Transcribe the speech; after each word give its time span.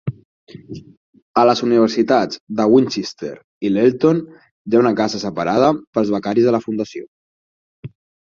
A 1.41 1.41
les 1.49 1.59
universitats 1.67 2.39
de 2.61 2.65
Winchester 2.75 3.29
i 3.69 3.71
l'Eton, 3.75 4.23
hi 4.27 4.79
ha 4.79 4.83
una 4.85 4.95
casa 5.03 5.21
separada 5.25 5.69
per 5.79 6.01
als 6.03 6.13
becaris 6.17 6.49
de 6.51 6.55
la 6.59 6.63
fundació. 6.67 7.05